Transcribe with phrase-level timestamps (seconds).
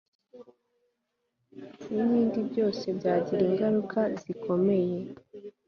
[1.93, 4.97] n ibindi byose byagira ingaruka zikomeye